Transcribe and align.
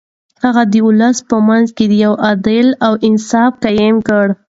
هغه 0.43 0.63
د 0.71 0.75
ولس 0.87 1.17
په 1.29 1.37
منځ 1.47 1.67
کې 1.77 1.85
يو 2.03 2.13
عدل 2.29 2.67
او 2.85 2.93
انصاف 3.07 3.51
قايم 3.63 3.95
کړ. 4.07 4.25